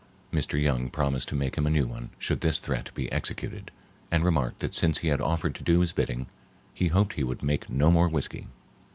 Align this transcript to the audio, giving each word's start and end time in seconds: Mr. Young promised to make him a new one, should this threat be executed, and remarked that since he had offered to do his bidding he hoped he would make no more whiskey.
Mr. 0.33 0.59
Young 0.59 0.89
promised 0.89 1.27
to 1.29 1.35
make 1.35 1.59
him 1.59 1.67
a 1.67 1.69
new 1.69 1.85
one, 1.85 2.09
should 2.17 2.41
this 2.41 2.57
threat 2.57 2.89
be 2.95 3.11
executed, 3.11 3.69
and 4.09 4.25
remarked 4.25 4.57
that 4.61 4.73
since 4.73 4.97
he 4.97 5.09
had 5.09 5.21
offered 5.21 5.53
to 5.53 5.63
do 5.63 5.81
his 5.81 5.93
bidding 5.93 6.25
he 6.73 6.87
hoped 6.87 7.13
he 7.13 7.23
would 7.23 7.43
make 7.43 7.69
no 7.69 7.91
more 7.91 8.09
whiskey. 8.09 8.47